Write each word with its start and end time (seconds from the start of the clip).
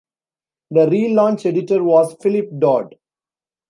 The 0.71 0.87
relaunch 0.87 1.45
editor 1.45 1.83
was 1.83 2.17
Philip 2.21 2.49
Dodd. 2.57 2.95